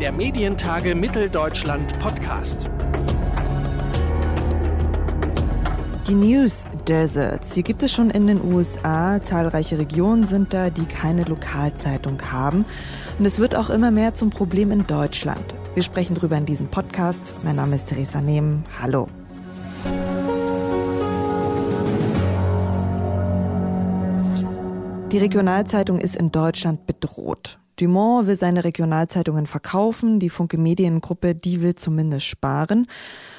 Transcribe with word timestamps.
Der 0.00 0.10
Medientage 0.10 0.96
Mitteldeutschland 0.96 1.96
Podcast. 2.00 2.68
Die 6.08 6.14
News 6.14 6.66
Deserts, 6.88 7.50
die 7.50 7.62
gibt 7.62 7.82
es 7.84 7.92
schon 7.92 8.10
in 8.10 8.26
den 8.26 8.42
USA. 8.42 9.22
Zahlreiche 9.22 9.78
Regionen 9.78 10.24
sind 10.24 10.52
da, 10.52 10.70
die 10.70 10.84
keine 10.84 11.22
Lokalzeitung 11.22 12.20
haben. 12.32 12.64
Und 13.20 13.24
es 13.24 13.38
wird 13.38 13.54
auch 13.54 13.70
immer 13.70 13.92
mehr 13.92 14.14
zum 14.14 14.30
Problem 14.30 14.72
in 14.72 14.84
Deutschland. 14.84 15.54
Wir 15.74 15.84
sprechen 15.84 16.16
darüber 16.16 16.36
in 16.36 16.46
diesem 16.46 16.66
Podcast. 16.66 17.32
Mein 17.44 17.56
Name 17.56 17.76
ist 17.76 17.86
Theresa 17.86 18.20
Nehm. 18.20 18.64
Hallo. 18.82 19.06
Die 25.12 25.18
Regionalzeitung 25.18 26.00
ist 26.00 26.16
in 26.16 26.32
Deutschland 26.32 26.86
bedroht. 26.86 27.60
Dumont 27.84 28.26
will 28.26 28.34
seine 28.34 28.64
Regionalzeitungen 28.64 29.46
verkaufen, 29.46 30.18
die 30.18 30.30
Funke 30.30 30.56
Mediengruppe, 30.56 31.34
die 31.34 31.60
will 31.60 31.74
zumindest 31.74 32.24
sparen. 32.24 32.86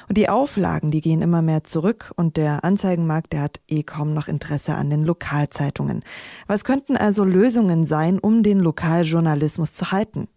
Und 0.08 0.16
die 0.16 0.28
Auflagen, 0.28 0.92
die 0.92 1.00
gehen 1.00 1.20
immer 1.20 1.42
mehr 1.42 1.64
zurück 1.64 2.12
und 2.14 2.36
der 2.36 2.62
Anzeigenmarkt, 2.64 3.32
der 3.32 3.42
hat 3.42 3.60
eh 3.66 3.82
kaum 3.82 4.14
noch 4.14 4.28
Interesse 4.28 4.74
an 4.76 4.88
den 4.88 5.02
Lokalzeitungen. 5.02 6.04
Was 6.46 6.62
könnten 6.62 6.96
also 6.96 7.24
Lösungen 7.24 7.84
sein, 7.84 8.20
um 8.20 8.44
den 8.44 8.60
Lokaljournalismus 8.60 9.72
zu 9.72 9.90
halten? 9.90 10.28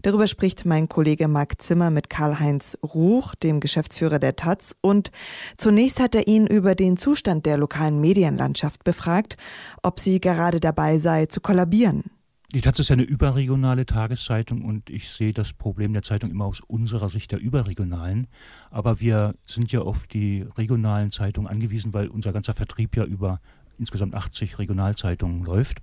Darüber 0.00 0.26
spricht 0.26 0.64
mein 0.64 0.88
Kollege 0.88 1.28
Marc 1.28 1.60
Zimmer 1.60 1.90
mit 1.90 2.08
Karl-Heinz 2.08 2.78
Ruch, 2.82 3.34
dem 3.34 3.60
Geschäftsführer 3.60 4.18
der 4.18 4.36
Taz. 4.36 4.74
Und 4.80 5.10
zunächst 5.58 6.00
hat 6.00 6.14
er 6.14 6.26
ihn 6.26 6.46
über 6.46 6.74
den 6.74 6.96
Zustand 6.96 7.44
der 7.44 7.58
lokalen 7.58 8.00
Medienlandschaft 8.00 8.84
befragt, 8.84 9.36
ob 9.82 10.00
sie 10.00 10.18
gerade 10.18 10.60
dabei 10.60 10.96
sei 10.96 11.26
zu 11.26 11.42
kollabieren. 11.42 12.04
Die 12.52 12.62
Taz 12.62 12.80
ist 12.80 12.88
ja 12.88 12.94
eine 12.94 13.04
überregionale 13.04 13.86
Tageszeitung 13.86 14.62
und 14.64 14.90
ich 14.90 15.08
sehe 15.08 15.32
das 15.32 15.52
Problem 15.52 15.92
der 15.92 16.02
Zeitung 16.02 16.32
immer 16.32 16.46
aus 16.46 16.60
unserer 16.60 17.08
Sicht 17.08 17.30
der 17.30 17.38
überregionalen. 17.38 18.26
Aber 18.72 18.98
wir 18.98 19.36
sind 19.46 19.70
ja 19.70 19.82
auf 19.82 20.08
die 20.08 20.44
regionalen 20.58 21.12
Zeitungen 21.12 21.48
angewiesen, 21.48 21.94
weil 21.94 22.08
unser 22.08 22.32
ganzer 22.32 22.52
Vertrieb 22.52 22.96
ja 22.96 23.04
über 23.04 23.40
insgesamt 23.78 24.16
80 24.16 24.58
Regionalzeitungen 24.58 25.44
läuft. 25.44 25.78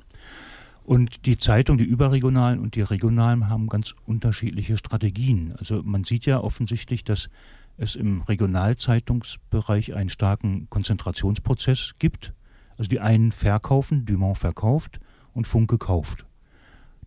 Und 0.84 1.26
die 1.26 1.38
Zeitung, 1.38 1.78
die 1.78 1.86
überregionalen 1.86 2.60
und 2.60 2.76
die 2.76 2.82
regionalen 2.82 3.48
haben 3.48 3.70
ganz 3.70 3.96
unterschiedliche 4.06 4.78
Strategien. 4.78 5.56
Also 5.58 5.82
man 5.84 6.04
sieht 6.04 6.26
ja 6.26 6.42
offensichtlich, 6.42 7.06
dass 7.06 7.30
es 7.78 7.96
im 7.96 8.24
Regionalzeitungsbereich 8.24 9.96
einen 9.96 10.10
starken 10.10 10.70
Konzentrationsprozess 10.70 11.96
gibt. 11.98 12.34
Also 12.76 12.90
die 12.90 13.00
einen 13.00 13.32
verkaufen, 13.32 14.06
Dumont 14.06 14.38
verkauft 14.38 15.00
und 15.34 15.48
Funke 15.48 15.78
kauft. 15.78 16.27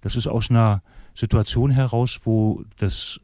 Das 0.01 0.17
ist 0.17 0.27
aus 0.27 0.51
einer 0.51 0.83
Situation 1.15 1.71
heraus, 1.71 2.21
wo 2.25 2.65
das 2.79 3.21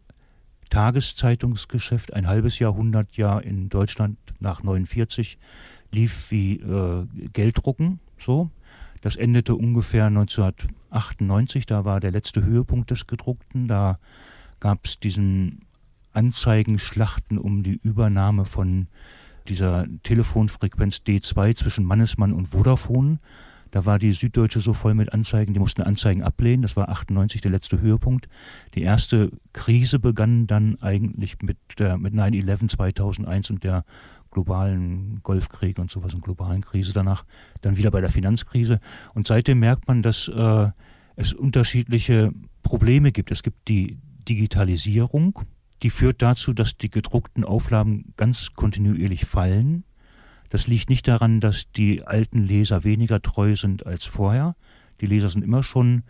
Tageszeitungsgeschäft 0.71 2.13
ein 2.13 2.27
halbes 2.27 2.59
Jahrhundert 2.59 3.17
ja 3.17 3.39
in 3.39 3.69
Deutschland 3.69 4.19
nach 4.41 4.63
49 4.63 5.39
lief 5.93 6.31
wie 6.31 6.57
äh, 6.61 7.07
Gelddrucken, 7.33 8.01
so. 8.19 8.51
Das 9.03 9.15
endete 9.15 9.55
ungefähr 9.55 10.07
1998, 10.07 11.67
da 11.67 11.85
war 11.85 12.01
der 12.01 12.11
letzte 12.11 12.43
Höhepunkt 12.43 12.91
des 12.91 13.07
Gedruckten. 13.07 13.69
Da 13.69 13.99
gab 14.59 14.85
es 14.85 14.99
diesen 14.99 15.61
Anzeigenschlachten 16.13 17.39
um 17.39 17.63
die 17.63 17.79
Übernahme 17.83 18.47
von 18.47 18.89
dieser 19.49 19.87
Telefonfrequenz 20.03 21.03
D2 21.07 21.55
zwischen 21.55 21.85
Mannesmann 21.85 22.33
und 22.33 22.49
Vodafone. 22.49 23.21
Da 23.77 23.85
war 23.85 23.99
die 23.99 24.13
Süddeutsche 24.13 24.61
so 24.61 24.73
voll 24.73 24.95
mit 24.95 25.13
Anzeigen, 25.13 25.53
die 25.53 25.61
mussten 25.61 25.83
Anzeigen 25.83 26.23
ablehnen. 26.23 26.63
Das 26.63 26.77
war 26.77 26.89
98 26.89 27.43
der 27.43 27.51
letzte 27.51 27.79
Höhepunkt. 27.79 28.27
Die 28.75 28.81
erste 28.81 29.31
Krise 29.53 29.99
begann 29.99 30.47
dann 30.47 30.79
eigentlich 30.81 31.43
mit, 31.43 31.59
der, 31.79 31.99
mit 31.99 32.15
9-11 32.15 32.71
2001 32.71 33.51
und 33.51 33.65
der 33.65 33.85
globalen 34.31 35.21
Golfkrieg 35.23 35.79
und 35.79 35.91
sowas 35.91 36.15
und 36.15 36.23
globalen 36.23 36.63
Krise 36.63 36.95
danach, 36.95 37.27
dann 37.61 37.77
wieder 37.77 37.91
bei 37.91 38.01
der 38.01 38.09
Finanzkrise. 38.09 38.81
Und 39.13 39.27
seitdem 39.27 39.59
merkt 39.59 39.87
man, 39.89 40.01
dass 40.01 40.29
äh, 40.29 40.71
es 41.17 41.35
unterschiedliche 41.35 42.33
Probleme 42.63 43.13
gibt. 43.13 43.31
Es 43.31 43.43
gibt 43.43 43.69
die 43.69 43.99
Digitalisierung, 44.27 45.39
die 45.83 45.91
führt 45.91 46.23
dazu, 46.23 46.55
dass 46.55 46.79
die 46.79 46.91
gedruckten 46.91 47.45
Auflagen 47.45 48.15
ganz 48.17 48.55
kontinuierlich 48.55 49.27
fallen. 49.27 49.85
Das 50.49 50.67
liegt 50.67 50.91
nicht 50.91 51.09
daran, 51.09 51.41
dass 51.41 51.71
die 51.73 52.03
alten 52.05 52.43
Leser 52.43 52.85
weniger 52.85 53.21
treu 53.23 53.57
sind 53.57 53.87
als 53.87 54.05
vorher. 54.05 54.57
Die 55.01 55.07
Leser 55.07 55.29
sind 55.29 55.43
immer 55.43 55.63
schon 55.63 56.03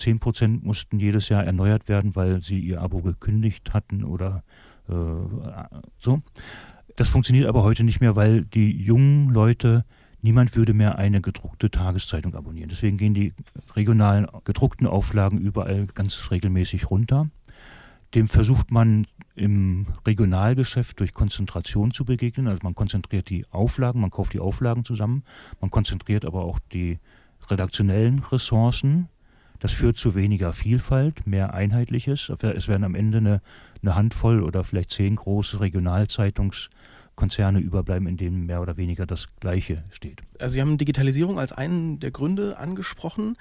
10 0.00 0.18
Prozent 0.18 0.64
mussten 0.64 0.98
jedes 0.98 1.28
Jahr 1.28 1.44
erneuert 1.44 1.88
werden, 1.88 2.16
weil 2.16 2.40
sie 2.40 2.58
ihr 2.58 2.80
Abo 2.80 3.02
gekündigt 3.02 3.72
hatten 3.72 4.02
oder 4.02 4.42
äh, 4.88 4.94
so. 5.98 6.22
Das 6.96 7.08
funktioniert 7.08 7.46
aber 7.46 7.62
heute 7.62 7.84
nicht 7.84 8.00
mehr, 8.00 8.16
weil 8.16 8.44
die 8.44 8.76
jungen 8.76 9.30
Leute, 9.30 9.84
niemand 10.22 10.56
würde 10.56 10.74
mehr 10.74 10.98
eine 10.98 11.20
gedruckte 11.20 11.70
Tageszeitung 11.70 12.34
abonnieren. 12.34 12.68
Deswegen 12.68 12.96
gehen 12.96 13.14
die 13.14 13.32
regionalen 13.76 14.26
gedruckten 14.44 14.86
Auflagen 14.86 15.38
überall 15.38 15.86
ganz 15.86 16.30
regelmäßig 16.30 16.90
runter. 16.90 17.30
Dem 18.14 18.26
versucht 18.26 18.70
man 18.70 19.06
im 19.36 19.86
Regionalgeschäft 20.06 20.98
durch 20.98 21.14
Konzentration 21.14 21.92
zu 21.92 22.04
begegnen. 22.04 22.48
Also 22.48 22.60
man 22.62 22.74
konzentriert 22.74 23.30
die 23.30 23.44
Auflagen, 23.50 24.00
man 24.00 24.10
kauft 24.10 24.32
die 24.32 24.40
Auflagen 24.40 24.84
zusammen, 24.84 25.22
man 25.60 25.70
konzentriert 25.70 26.24
aber 26.24 26.44
auch 26.44 26.58
die 26.72 26.98
redaktionellen 27.48 28.18
Ressourcen. 28.18 29.08
Das 29.60 29.72
führt 29.72 29.98
zu 29.98 30.14
weniger 30.14 30.52
Vielfalt, 30.52 31.26
mehr 31.26 31.54
Einheitliches. 31.54 32.30
Es 32.30 32.66
werden 32.66 32.84
am 32.84 32.94
Ende 32.94 33.18
eine, 33.18 33.42
eine 33.82 33.94
Handvoll 33.94 34.42
oder 34.42 34.64
vielleicht 34.64 34.90
zehn 34.90 35.16
große 35.16 35.58
Regionalzeitungs- 35.58 36.70
Konzerne 37.20 37.58
überbleiben, 37.60 38.08
in 38.08 38.16
denen 38.16 38.46
mehr 38.46 38.62
oder 38.62 38.78
weniger 38.78 39.04
das 39.04 39.28
Gleiche 39.40 39.84
steht. 39.90 40.22
Also 40.38 40.54
Sie 40.54 40.62
haben 40.62 40.78
Digitalisierung 40.78 41.38
als 41.38 41.52
einen 41.52 42.00
der 42.00 42.12
Gründe 42.12 42.56
angesprochen. 42.56 43.36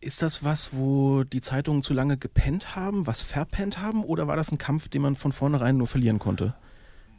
Ist 0.00 0.22
das 0.22 0.44
was, 0.44 0.74
wo 0.74 1.24
die 1.24 1.40
Zeitungen 1.40 1.82
zu 1.82 1.94
lange 1.94 2.16
gepennt 2.16 2.76
haben, 2.76 3.06
was 3.06 3.22
verpennt 3.22 3.80
haben, 3.80 4.04
oder 4.04 4.28
war 4.28 4.36
das 4.36 4.52
ein 4.52 4.58
Kampf, 4.58 4.88
den 4.88 5.02
man 5.02 5.16
von 5.16 5.32
vornherein 5.32 5.76
nur 5.76 5.86
verlieren 5.86 6.18
konnte? 6.18 6.54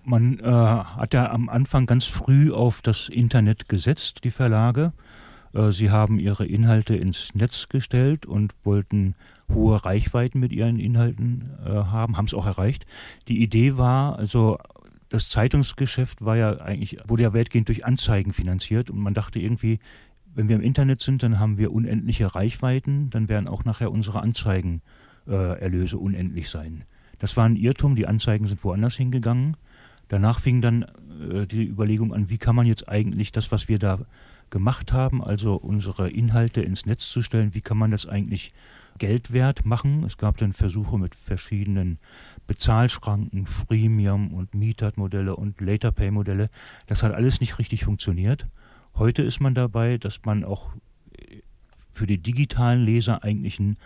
Man 0.03 0.39
äh, 0.39 0.43
hat 0.43 1.13
ja 1.13 1.29
am 1.31 1.49
Anfang 1.49 1.85
ganz 1.85 2.05
früh 2.05 2.51
auf 2.51 2.81
das 2.81 3.09
Internet 3.09 3.67
gesetzt, 3.67 4.23
die 4.23 4.31
Verlage. 4.31 4.93
Äh, 5.53 5.71
sie 5.71 5.89
haben 5.89 6.19
ihre 6.19 6.45
Inhalte 6.45 6.95
ins 6.95 7.33
Netz 7.33 7.67
gestellt 7.67 8.25
und 8.25 8.53
wollten 8.63 9.15
hohe 9.53 9.83
Reichweiten 9.83 10.39
mit 10.39 10.51
ihren 10.53 10.79
Inhalten 10.79 11.49
äh, 11.65 11.69
haben, 11.69 12.15
haben 12.15 12.25
es 12.25 12.33
auch 12.33 12.45
erreicht. 12.45 12.85
Die 13.27 13.41
Idee 13.41 13.77
war 13.77 14.17
also 14.17 14.57
das 15.09 15.29
Zeitungsgeschäft 15.29 16.23
war 16.23 16.35
ja 16.35 16.57
eigentlich, 16.57 16.97
wurde 17.07 17.23
ja 17.23 17.33
weitgehend 17.33 17.69
durch 17.69 17.85
Anzeigen 17.85 18.33
finanziert 18.33 18.89
und 18.89 18.99
man 18.99 19.13
dachte 19.13 19.39
irgendwie, 19.39 19.79
wenn 20.37 20.49
wir 20.49 20.55
im 20.55 20.61
Internet 20.61 21.01
sind, 21.01 21.23
dann 21.23 21.39
haben 21.39 21.57
wir 21.57 21.71
unendliche 21.71 22.35
Reichweiten, 22.35 23.09
dann 23.09 23.27
werden 23.27 23.47
auch 23.47 23.65
nachher 23.65 23.91
unsere 23.91 24.21
Anzeigenerlöse 24.21 25.95
äh, 25.95 25.99
unendlich 25.99 26.51
sein. 26.51 26.83
Das 27.17 27.35
war 27.37 27.45
ein 27.45 27.55
Irrtum, 27.55 27.95
die 27.95 28.05
Anzeigen 28.05 28.45
sind 28.45 28.63
woanders 28.63 28.95
hingegangen. 28.95 29.57
Danach 30.09 30.39
fing 30.39 30.61
dann 30.61 30.83
äh, 30.83 31.47
die 31.47 31.65
Überlegung 31.65 32.13
an, 32.13 32.29
wie 32.29 32.37
kann 32.37 32.55
man 32.55 32.67
jetzt 32.67 32.87
eigentlich 32.87 33.31
das, 33.31 33.51
was 33.51 33.67
wir 33.67 33.79
da 33.79 34.05
gemacht 34.51 34.93
haben, 34.93 35.23
also 35.23 35.55
unsere 35.55 36.07
Inhalte 36.11 36.61
ins 36.61 36.85
Netz 36.85 37.09
zu 37.09 37.23
stellen, 37.23 37.55
wie 37.55 37.61
kann 37.61 37.79
man 37.79 37.89
das 37.89 38.05
eigentlich 38.05 38.53
Geld 38.99 39.33
wert 39.33 39.65
machen? 39.65 40.03
Es 40.03 40.19
gab 40.19 40.37
dann 40.37 40.53
Versuche 40.53 40.99
mit 40.99 41.15
verschiedenen 41.15 41.97
Bezahlschranken, 42.45 43.47
Freemium 43.47 44.35
und 44.35 44.53
Metered-Modelle 44.53 45.35
und 45.35 45.61
Later-Pay-Modelle. 45.61 46.51
Das 46.85 47.01
hat 47.01 47.15
alles 47.15 47.41
nicht 47.41 47.57
richtig 47.57 47.85
funktioniert. 47.85 48.45
Heute 48.97 49.21
ist 49.21 49.39
man 49.39 49.53
dabei, 49.53 49.99
dass 49.99 50.21
man 50.25 50.43
auch 50.43 50.69
äh, 51.11 51.41
für 51.93 52.07
die 52.07 52.17
digitalen 52.17 52.83
Leser 52.83 53.23
eigentlich 53.23 53.59
ein 53.59 53.77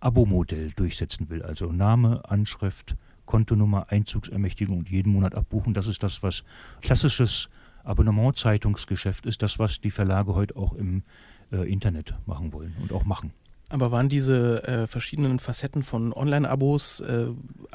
Abo-Modell 0.00 0.72
durchsetzen 0.76 1.30
will. 1.30 1.42
Also 1.42 1.72
Name, 1.72 2.22
Anschrift, 2.28 2.94
Kontonummer, 3.24 3.86
Einzugsermächtigung 3.90 4.78
und 4.78 4.90
jeden 4.90 5.12
Monat 5.12 5.34
abbuchen. 5.34 5.72
Das 5.72 5.86
ist 5.86 6.02
das, 6.02 6.22
was 6.22 6.44
klassisches 6.82 7.48
Abonnement-Zeitungsgeschäft 7.84 9.24
ist, 9.24 9.42
das, 9.42 9.58
was 9.58 9.80
die 9.80 9.90
Verlage 9.90 10.34
heute 10.34 10.56
auch 10.56 10.74
im 10.74 11.02
äh, 11.50 11.70
Internet 11.70 12.14
machen 12.26 12.52
wollen 12.52 12.76
und 12.82 12.92
auch 12.92 13.04
machen. 13.04 13.32
Aber 13.70 13.90
waren 13.90 14.10
diese 14.10 14.66
äh, 14.66 14.86
verschiedenen 14.86 15.38
Facetten 15.38 15.82
von 15.82 16.12
Online-Abos 16.12 17.00
äh, 17.00 17.28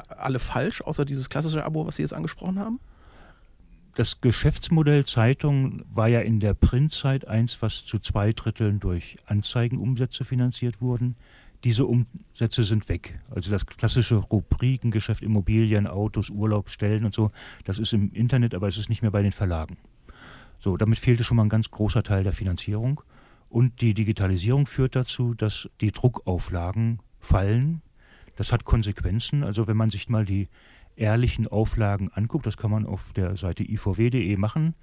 alle 0.08 0.38
falsch, 0.38 0.80
außer 0.80 1.04
dieses 1.04 1.28
klassische 1.28 1.64
Abo, 1.64 1.86
was 1.86 1.96
Sie 1.96 2.02
jetzt 2.02 2.14
angesprochen 2.14 2.58
haben? 2.58 2.78
Das 3.94 4.20
Geschäftsmodell 4.20 5.04
Zeitung 5.04 5.84
war 5.94 6.08
ja 6.08 6.20
in 6.20 6.40
der 6.40 6.54
Printzeit 6.54 7.28
eins, 7.28 7.62
was 7.62 7.84
zu 7.84 8.00
zwei 8.00 8.32
Dritteln 8.32 8.80
durch 8.80 9.16
Anzeigenumsätze 9.26 10.24
finanziert 10.24 10.80
wurden. 10.80 11.14
Diese 11.62 11.86
Umsätze 11.86 12.64
sind 12.64 12.88
weg. 12.88 13.20
Also 13.30 13.52
das 13.52 13.66
klassische 13.66 14.16
Rubrikengeschäft 14.16 15.22
Immobilien, 15.22 15.86
Autos, 15.86 16.28
Urlaub, 16.28 16.70
Stellen 16.70 17.04
und 17.04 17.14
so, 17.14 17.30
das 17.64 17.78
ist 17.78 17.92
im 17.92 18.12
Internet, 18.12 18.56
aber 18.56 18.66
es 18.66 18.78
ist 18.78 18.88
nicht 18.88 19.02
mehr 19.02 19.12
bei 19.12 19.22
den 19.22 19.30
Verlagen. 19.30 19.76
So, 20.58 20.76
damit 20.76 20.98
fehlte 20.98 21.22
schon 21.22 21.36
mal 21.36 21.44
ein 21.44 21.48
ganz 21.48 21.70
großer 21.70 22.02
Teil 22.02 22.24
der 22.24 22.32
Finanzierung. 22.32 23.00
Und 23.48 23.80
die 23.80 23.94
Digitalisierung 23.94 24.66
führt 24.66 24.96
dazu, 24.96 25.34
dass 25.34 25.68
die 25.80 25.92
Druckauflagen 25.92 26.98
fallen. 27.20 27.80
Das 28.34 28.50
hat 28.50 28.64
Konsequenzen. 28.64 29.44
Also 29.44 29.68
wenn 29.68 29.76
man 29.76 29.90
sich 29.90 30.08
mal 30.08 30.24
die 30.24 30.48
ehrlichen 30.96 31.46
Auflagen 31.46 32.10
anguckt, 32.12 32.46
das 32.46 32.56
kann 32.56 32.70
man 32.70 32.86
auf 32.86 33.12
der 33.12 33.36
Seite 33.36 33.64
ivw.de 33.64 34.36
machen 34.36 34.74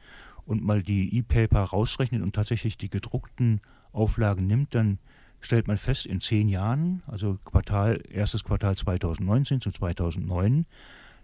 und 0.46 0.63
mal 0.63 0.84
die 0.84 1.18
E-Paper 1.18 1.62
rausrechnet 1.62 2.22
und 2.22 2.34
tatsächlich 2.34 2.78
die 2.78 2.90
gedruckten 2.90 3.62
Auflagen 3.92 4.48
nimmt, 4.48 4.75
dann 4.75 5.00
stellt 5.40 5.68
man 5.68 5.78
fest, 5.78 6.06
in 6.06 6.22
zehn 6.22 6.50
Jahren, 6.50 7.04
also 7.08 7.38
Quartal, 7.44 8.02
erstes 8.10 8.44
Quartal 8.44 8.75
2019 8.75 9.62
zu 9.62 9.72
2009, 9.72 10.66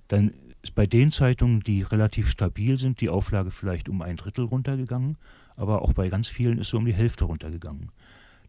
dann 0.07 0.33
ist 0.61 0.75
bei 0.75 0.87
den 0.87 1.11
Zeitungen, 1.11 1.61
die 1.61 1.81
relativ 1.81 2.29
stabil 2.29 2.79
sind, 2.79 2.99
die 3.01 3.09
Auflage 3.09 3.51
vielleicht 3.51 3.89
um 3.89 4.01
ein 4.01 4.17
Drittel 4.17 4.45
runtergegangen, 4.45 5.17
aber 5.55 5.81
auch 5.81 5.93
bei 5.93 6.09
ganz 6.09 6.27
vielen 6.27 6.57
ist 6.57 6.71
sie 6.71 6.77
um 6.77 6.85
die 6.85 6.93
Hälfte 6.93 7.25
runtergegangen. 7.25 7.91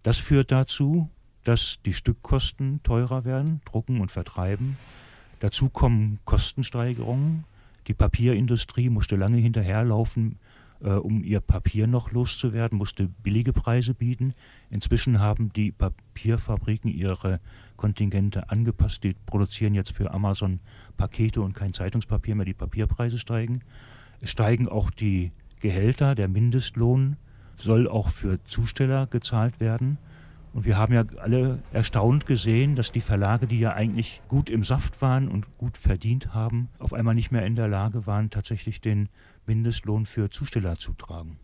Das 0.03 0.19
führt 0.19 0.51
dazu, 0.51 1.11
dass 1.45 1.79
die 1.85 1.93
Stückkosten 1.93 2.83
teurer 2.83 3.25
werden, 3.25 3.61
drucken 3.65 4.01
und 4.01 4.11
vertreiben. 4.11 4.77
Dazu 5.41 5.69
kommen 5.69 6.19
Kostensteigerungen. 6.25 7.45
Die 7.87 7.95
Papierindustrie 7.95 8.91
musste 8.91 9.17
lange 9.17 9.39
hinterherlaufen, 9.39 10.39
äh, 10.81 10.91
um 10.91 11.25
ihr 11.25 11.41
Papier 11.41 11.87
noch 11.87 12.13
loszuwerden, 12.13 12.79
musste 12.79 13.09
billige 13.23 13.53
Preise 13.53 13.95
bieten. 13.95 14.35
Inzwischen 14.71 15.21
haben 15.21 15.53
die 15.53 15.73
Papierfabriken 15.73 16.91
ihre 16.91 17.41
Kontingente 17.77 18.51
angepasst. 18.51 19.05
Die 19.05 19.15
produzieren 19.27 19.75
jetzt 19.75 19.93
für 19.93 20.11
Amazon 20.13 20.61
Pakete 20.97 21.41
und 21.41 21.55
kein 21.55 21.73
Zeitungspapier 21.73 22.35
mehr. 22.35 22.47
Die 22.47 22.55
Papierpreise 22.55 23.19
steigen. 23.19 23.63
Es 24.21 24.31
steigen 24.31 24.69
auch 24.69 24.91
die 24.91 25.33
Gehälter. 25.61 26.15
Der 26.15 26.29
Mindestlohn 26.29 27.17
soll 27.57 27.89
auch 27.89 28.09
für 28.09 28.43
Zusteller 28.45 29.07
gezahlt 29.07 29.61
werden. 29.61 29.99
Und 30.59 30.65
wir 30.65 30.77
haben 30.77 30.93
ja 30.93 31.05
alle 31.19 31.63
erstaunt 31.73 32.27
gesehen, 32.27 32.75
dass 32.75 32.91
die 32.91 33.01
Verlage, 33.01 33.47
die 33.47 33.61
ja 33.61 33.75
eigentlich 33.75 34.21
gut 34.27 34.51
im 34.51 34.65
Saft 34.65 35.01
waren 35.01 35.29
und 35.29 35.57
gut 35.57 35.77
verdient 35.77 36.35
haben, 36.35 36.69
auf 36.81 36.93
einmal 36.93 37.15
nicht 37.15 37.31
mehr 37.31 37.47
in 37.47 37.55
der 37.55 37.69
Lage 37.69 38.09
waren, 38.09 38.29
tatsächlich 38.29 38.81
den 38.81 39.09
Mindestlohn 39.47 40.05
für 40.05 40.31
Zusteller 40.31 40.77
zu 40.77 40.95
tragen. 40.95 41.39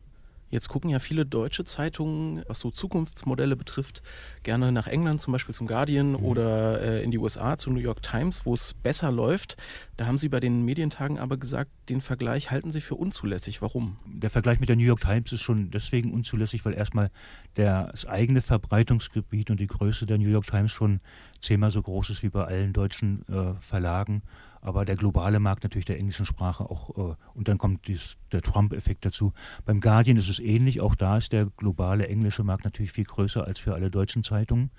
Jetzt 0.50 0.68
gucken 0.68 0.90
ja 0.90 0.98
viele 0.98 1.26
deutsche 1.26 1.64
Zeitungen, 1.64 2.42
was 2.46 2.60
so 2.60 2.70
Zukunftsmodelle 2.70 3.56
betrifft, 3.56 4.02
gerne 4.42 4.72
nach 4.72 4.86
England, 4.86 5.20
zum 5.20 5.32
Beispiel 5.32 5.54
zum 5.54 5.66
Guardian 5.66 6.10
mhm. 6.10 6.16
oder 6.16 6.80
äh, 6.80 7.02
in 7.02 7.10
die 7.10 7.18
USA, 7.18 7.56
zu 7.56 7.70
New 7.70 7.80
York 7.80 8.02
Times, 8.02 8.46
wo 8.46 8.54
es 8.54 8.74
besser 8.74 9.10
läuft. 9.10 9.56
Da 9.96 10.06
haben 10.06 10.18
Sie 10.18 10.28
bei 10.28 10.40
den 10.40 10.64
Medientagen 10.64 11.18
aber 11.18 11.36
gesagt, 11.36 11.70
den 11.88 12.00
Vergleich 12.00 12.50
halten 12.50 12.72
Sie 12.72 12.80
für 12.80 12.94
unzulässig. 12.94 13.62
Warum? 13.62 13.96
Der 14.06 14.30
Vergleich 14.30 14.60
mit 14.60 14.68
der 14.68 14.76
New 14.76 14.84
York 14.84 15.00
Times 15.00 15.32
ist 15.32 15.42
schon 15.42 15.70
deswegen 15.70 16.12
unzulässig, 16.12 16.64
weil 16.64 16.74
erstmal 16.74 17.10
das 17.54 18.06
eigene 18.06 18.40
Verbreitungsgebiet 18.40 19.50
und 19.50 19.60
die 19.60 19.66
Größe 19.66 20.06
der 20.06 20.18
New 20.18 20.28
York 20.28 20.46
Times 20.46 20.72
schon 20.72 21.00
zehnmal 21.44 21.70
so 21.70 21.82
groß 21.82 22.10
ist 22.10 22.22
wie 22.22 22.30
bei 22.30 22.44
allen 22.44 22.72
deutschen 22.72 23.22
äh, 23.28 23.54
Verlagen 23.60 24.22
aber 24.64 24.86
der 24.86 24.96
globale 24.96 25.40
Markt 25.40 25.62
natürlich 25.62 25.84
der 25.84 25.98
englischen 25.98 26.24
Sprache 26.24 26.64
auch, 26.64 26.96
äh, 26.96 27.14
und 27.34 27.48
dann 27.48 27.58
kommt 27.58 27.86
dies, 27.86 28.16
der 28.32 28.40
Trump-Effekt 28.40 29.04
dazu. 29.04 29.34
Beim 29.66 29.80
Guardian 29.80 30.16
ist 30.16 30.30
es 30.30 30.40
ähnlich, 30.40 30.80
auch 30.80 30.94
da 30.94 31.18
ist 31.18 31.32
der 31.32 31.46
globale 31.58 32.08
englische 32.08 32.44
Markt 32.44 32.64
natürlich 32.64 32.90
viel 32.90 33.04
größer 33.04 33.44
als 33.44 33.60
für 33.60 33.74
alle 33.74 33.90
deutschen 33.90 34.24
Zeitungen. 34.24 34.70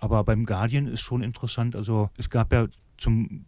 Aber 0.00 0.24
beim 0.24 0.46
Guardian 0.46 0.88
ist 0.88 1.00
schon 1.00 1.22
interessant, 1.22 1.76
also 1.76 2.10
es 2.16 2.28
gab 2.28 2.52
ja 2.52 2.66
zum 2.98 3.44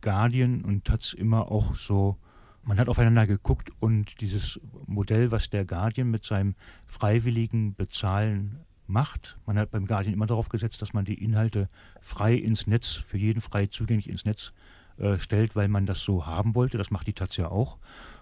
Guardian 0.00 0.62
und 0.62 0.84
Taz 0.84 1.12
immer 1.12 1.52
auch 1.52 1.76
so, 1.76 2.16
man 2.64 2.80
hat 2.80 2.88
aufeinander 2.88 3.26
geguckt 3.28 3.70
und 3.78 4.20
dieses 4.20 4.58
Modell, 4.86 5.30
was 5.30 5.48
der 5.48 5.64
Guardian 5.64 6.10
mit 6.10 6.24
seinem 6.24 6.56
freiwilligen 6.86 7.76
Bezahlen 7.76 8.58
macht. 8.90 9.38
Man 9.46 9.58
hat 9.58 9.70
beim 9.70 9.86
Guardian 9.86 10.14
immer 10.14 10.26
darauf 10.26 10.48
gesetzt, 10.48 10.82
dass 10.82 10.92
man 10.92 11.04
die 11.04 11.22
Inhalte 11.22 11.68
frei 12.00 12.34
ins 12.34 12.66
Netz, 12.66 12.94
für 12.94 13.18
jeden 13.18 13.40
frei 13.40 13.66
zugänglich 13.66 14.08
ins 14.08 14.24
Netz 14.24 14.52
äh, 14.98 15.18
stellt, 15.18 15.56
weil 15.56 15.68
man 15.68 15.86
das 15.86 16.00
so 16.00 16.26
haben 16.26 16.54
wollte. 16.54 16.78
Das 16.78 16.90
macht 16.90 17.06
die 17.06 17.12
Taz 17.12 17.36
ja 17.36 17.48
auch. 17.50 17.78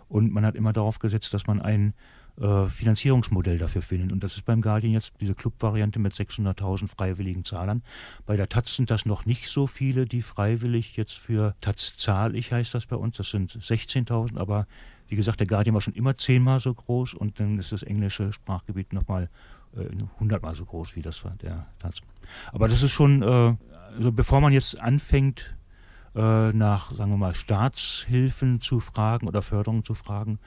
Und 0.08 0.32
man 0.32 0.46
hat 0.46 0.54
immer 0.54 0.72
darauf 0.72 0.98
gesetzt, 0.98 1.34
dass 1.34 1.46
man 1.46 1.60
ein 1.60 1.92
äh, 2.40 2.68
Finanzierungsmodell 2.68 3.58
dafür 3.58 3.82
findet. 3.82 4.12
Und 4.12 4.22
das 4.22 4.36
ist 4.36 4.44
beim 4.44 4.62
Guardian 4.62 4.92
jetzt 4.92 5.12
diese 5.20 5.34
Club-Variante 5.34 5.98
mit 5.98 6.14
600.000 6.14 6.86
freiwilligen 6.86 7.44
Zahlern. 7.44 7.82
Bei 8.26 8.36
der 8.36 8.48
Taz 8.48 8.76
sind 8.76 8.90
das 8.90 9.06
noch 9.06 9.26
nicht 9.26 9.48
so 9.48 9.66
viele, 9.66 10.06
die 10.06 10.22
freiwillig 10.22 10.96
jetzt 10.96 11.18
für 11.18 11.56
Taz 11.60 11.94
zahlig 11.96 12.52
heißt 12.52 12.74
das 12.74 12.86
bei 12.86 12.96
uns. 12.96 13.16
Das 13.16 13.30
sind 13.30 13.50
16.000, 13.50 14.38
aber 14.38 14.66
wie 15.08 15.16
gesagt, 15.16 15.40
der 15.40 15.46
Guardian 15.46 15.74
war 15.74 15.80
schon 15.80 15.94
immer 15.94 16.16
zehnmal 16.16 16.60
so 16.60 16.72
groß 16.72 17.14
und 17.14 17.40
dann 17.40 17.58
ist 17.58 17.72
das 17.72 17.82
englische 17.82 18.32
Sprachgebiet 18.32 18.92
nochmal 18.92 19.28
äh, 19.76 19.86
hundertmal 20.20 20.54
so 20.54 20.64
groß 20.64 20.96
wie 20.96 21.02
das 21.02 21.24
war 21.24 21.34
der 21.42 21.66
Taz. 21.78 22.00
Aber 22.52 22.68
das 22.68 22.82
ist 22.82 22.92
schon, 22.92 23.22
äh, 23.22 23.56
also 23.96 24.12
bevor 24.12 24.40
man 24.40 24.52
jetzt 24.52 24.80
anfängt, 24.80 25.56
äh, 26.14 26.52
nach, 26.52 26.92
sagen 26.94 27.10
wir 27.10 27.16
mal, 27.16 27.34
Staatshilfen 27.34 28.60
zu 28.60 28.80
fragen 28.80 29.28
oder 29.28 29.42
Förderung 29.42 29.84
zu 29.84 29.94
fragen, 29.94 30.38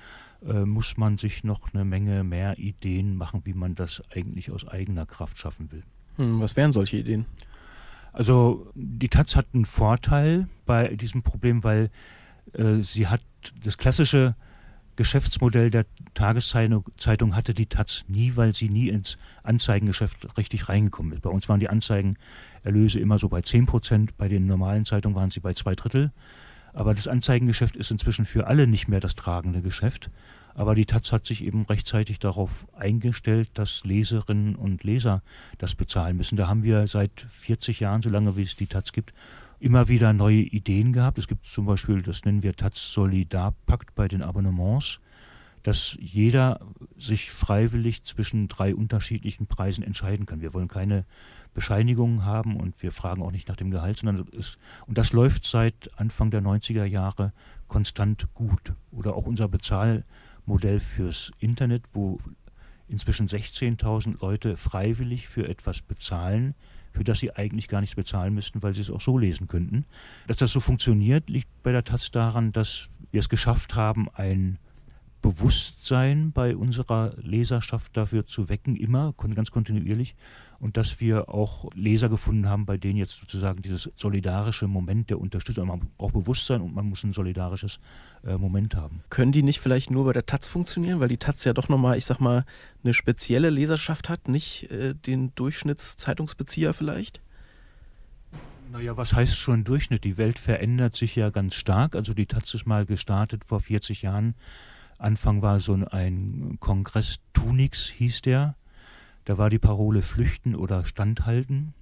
äh, 0.45 0.65
muss 0.65 0.97
man 0.97 1.17
sich 1.17 1.43
noch 1.43 1.73
eine 1.73 1.85
Menge 1.85 2.23
mehr 2.23 2.57
Ideen 2.57 3.15
machen, 3.15 3.41
wie 3.45 3.53
man 3.53 3.75
das 3.75 4.01
eigentlich 4.11 4.51
aus 4.51 4.67
eigener 4.67 5.05
Kraft 5.05 5.37
schaffen 5.37 5.71
will. 5.71 5.83
Hm, 6.17 6.41
was 6.41 6.55
wären 6.55 6.71
solche 6.71 6.97
Ideen? 6.97 7.25
Also 8.13 8.69
die 8.75 9.07
Taz 9.07 9.35
hat 9.35 9.47
einen 9.53 9.65
Vorteil 9.65 10.49
bei 10.65 10.95
diesem 10.95 11.23
Problem, 11.23 11.63
weil 11.63 11.89
äh, 12.53 12.81
sie 12.81 13.07
hat 13.07 13.21
das 13.63 13.77
klassische 13.77 14.35
Geschäftsmodell 14.95 15.69
der 15.69 15.85
Tageszeitung 16.13 17.35
hatte 17.35 17.53
die 17.53 17.67
Taz 17.67 18.03
nie, 18.07 18.35
weil 18.35 18.53
sie 18.53 18.69
nie 18.69 18.89
ins 18.89 19.17
Anzeigengeschäft 19.43 20.37
richtig 20.37 20.69
reingekommen 20.69 21.13
ist. 21.13 21.21
Bei 21.21 21.29
uns 21.29 21.47
waren 21.49 21.59
die 21.59 21.69
Anzeigenerlöse 21.69 22.99
immer 22.99 23.17
so 23.17 23.29
bei 23.29 23.41
10 23.41 23.65
Prozent, 23.65 24.17
bei 24.17 24.27
den 24.27 24.45
normalen 24.45 24.85
Zeitungen 24.85 25.15
waren 25.15 25.31
sie 25.31 25.39
bei 25.39 25.53
zwei 25.53 25.75
Drittel. 25.75 26.11
Aber 26.73 26.93
das 26.93 27.07
Anzeigengeschäft 27.07 27.75
ist 27.75 27.91
inzwischen 27.91 28.25
für 28.25 28.47
alle 28.47 28.67
nicht 28.67 28.87
mehr 28.87 28.99
das 28.99 29.15
tragende 29.15 29.61
Geschäft. 29.61 30.09
Aber 30.53 30.75
die 30.75 30.85
Taz 30.85 31.11
hat 31.11 31.25
sich 31.25 31.43
eben 31.43 31.65
rechtzeitig 31.65 32.19
darauf 32.19 32.67
eingestellt, 32.73 33.49
dass 33.53 33.83
Leserinnen 33.85 34.55
und 34.55 34.83
Leser 34.83 35.21
das 35.57 35.75
bezahlen 35.75 36.17
müssen. 36.17 36.35
Da 36.35 36.47
haben 36.47 36.63
wir 36.63 36.87
seit 36.87 37.25
40 37.31 37.79
Jahren, 37.79 38.01
so 38.01 38.09
lange 38.09 38.35
wie 38.35 38.43
es 38.43 38.55
die 38.55 38.67
Taz 38.67 38.91
gibt, 38.91 39.13
immer 39.61 39.87
wieder 39.87 40.11
neue 40.11 40.41
Ideen 40.41 40.91
gehabt. 40.91 41.17
Es 41.17 41.27
gibt 41.27 41.45
zum 41.45 41.65
Beispiel, 41.65 42.01
das 42.01 42.25
nennen 42.25 42.43
wir 42.43 42.55
Taz 42.55 42.91
Solidarpakt 42.93 43.93
bei 43.93 44.07
den 44.07 44.23
Abonnements, 44.23 44.99
dass 45.61 45.95
jeder 45.99 46.59
sich 46.97 47.31
freiwillig 47.31 48.03
zwischen 48.03 48.47
drei 48.47 48.73
unterschiedlichen 48.73 49.45
Preisen 49.45 49.83
entscheiden 49.83 50.25
kann. 50.25 50.41
Wir 50.41 50.55
wollen 50.55 50.67
keine 50.67 51.05
Bescheinigungen 51.53 52.25
haben 52.25 52.55
und 52.55 52.81
wir 52.81 52.91
fragen 52.91 53.21
auch 53.21 53.31
nicht 53.31 53.49
nach 53.49 53.55
dem 53.55 53.69
Gehalt, 53.69 53.99
sondern 53.99 54.27
es, 54.37 54.57
und 54.87 54.97
das 54.97 55.13
läuft 55.13 55.43
seit 55.43 55.91
Anfang 55.95 56.31
der 56.31 56.41
90er 56.41 56.85
Jahre 56.85 57.31
konstant 57.67 58.33
gut. 58.33 58.73
Oder 58.91 59.15
auch 59.15 59.27
unser 59.27 59.47
Bezahlmodell 59.47 60.79
fürs 60.79 61.31
Internet, 61.37 61.83
wo 61.93 62.19
inzwischen 62.87 63.27
16.000 63.27 64.19
Leute 64.21 64.57
freiwillig 64.57 65.27
für 65.27 65.47
etwas 65.47 65.81
bezahlen, 65.81 66.55
für 66.91 67.03
das 67.03 67.19
sie 67.19 67.35
eigentlich 67.35 67.67
gar 67.67 67.81
nichts 67.81 67.95
bezahlen 67.95 68.33
müssten, 68.33 68.61
weil 68.63 68.73
sie 68.73 68.81
es 68.81 68.91
auch 68.91 69.01
so 69.01 69.17
lesen 69.17 69.47
könnten. 69.47 69.85
Dass 70.27 70.37
das 70.37 70.51
so 70.51 70.59
funktioniert, 70.59 71.29
liegt 71.29 71.47
bei 71.63 71.71
der 71.71 71.83
Taz 71.83 72.11
daran, 72.11 72.51
dass 72.51 72.89
wir 73.11 73.19
es 73.19 73.29
geschafft 73.29 73.75
haben, 73.75 74.09
ein 74.13 74.57
Bewusstsein 75.21 76.31
bei 76.31 76.55
unserer 76.55 77.13
Leserschaft 77.17 77.95
dafür 77.95 78.25
zu 78.25 78.49
wecken, 78.49 78.75
immer, 78.75 79.13
ganz 79.35 79.51
kontinuierlich, 79.51 80.15
und 80.59 80.77
dass 80.77 80.99
wir 80.99 81.29
auch 81.29 81.69
Leser 81.73 82.07
gefunden 82.07 82.47
haben, 82.47 82.65
bei 82.65 82.77
denen 82.77 82.97
jetzt 82.97 83.19
sozusagen 83.19 83.61
dieses 83.63 83.89
solidarische 83.95 84.67
Moment 84.67 85.09
der 85.09 85.19
Unterstützung, 85.19 85.67
man 85.67 85.81
braucht 85.97 86.13
Bewusstsein 86.13 86.61
und 86.61 86.75
man 86.75 86.85
muss 86.85 87.03
ein 87.03 87.13
solidarisches 87.13 87.79
äh, 88.23 88.37
Moment 88.37 88.75
haben. 88.75 89.03
Können 89.09 89.31
die 89.31 89.41
nicht 89.41 89.59
vielleicht 89.59 89.89
nur 89.89 90.05
bei 90.05 90.13
der 90.13 90.25
Taz 90.25 90.47
funktionieren, 90.47 90.99
weil 90.99 91.07
die 91.07 91.17
Taz 91.17 91.43
ja 91.45 91.53
doch 91.53 91.67
nochmal, 91.67 91.97
ich 91.97 92.05
sag 92.05 92.19
mal, 92.19 92.45
eine 92.83 92.93
spezielle 92.93 93.49
Leserschaft 93.49 94.07
hat, 94.07 94.27
nicht 94.27 94.69
äh, 94.71 94.93
den 94.93 95.33
Durchschnittszeitungsbezieher 95.35 96.73
vielleicht? 96.73 97.21
Naja, 98.71 98.95
was 98.95 99.13
heißt 99.13 99.35
schon 99.35 99.63
Durchschnitt? 99.63 100.03
Die 100.03 100.17
Welt 100.17 100.39
verändert 100.39 100.95
sich 100.95 101.15
ja 101.15 101.29
ganz 101.29 101.55
stark. 101.55 101.95
Also 101.95 102.13
die 102.13 102.25
Taz 102.25 102.53
ist 102.53 102.65
mal 102.65 102.85
gestartet 102.85 103.43
vor 103.45 103.59
40 103.59 104.03
Jahren. 104.03 104.33
Anfang 105.01 105.41
war 105.41 105.59
so 105.59 105.73
ein 105.73 106.57
Kongress 106.59 107.19
Tunix, 107.33 107.87
hieß 107.87 108.21
der. 108.21 108.55
Da 109.25 109.37
war 109.37 109.49
die 109.49 109.59
Parole 109.59 110.01
Flüchten 110.01 110.55
oder 110.55 110.85
Standhalten. 110.85 111.73